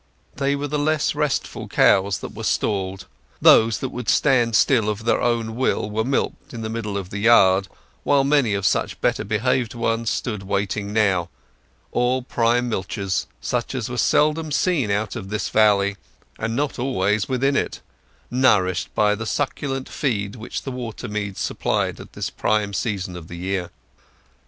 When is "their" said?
5.05-5.21